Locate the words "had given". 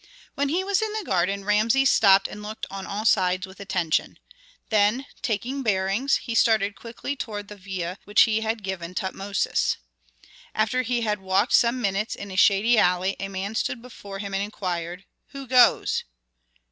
8.41-8.95